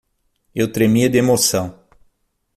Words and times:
Eu 0.55 0.71
tremia 0.71 1.07
de 1.07 1.19
emoção 1.19 1.79